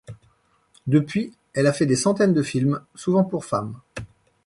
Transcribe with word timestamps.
Depuis 0.87 1.31
elle 1.53 1.67
a 1.67 1.73
fait 1.73 1.85
des 1.85 1.95
centaines 1.95 2.33
de 2.33 2.41
films, 2.41 2.81
souvent 2.95 3.23
pour 3.23 3.45
femmes. 3.45 3.79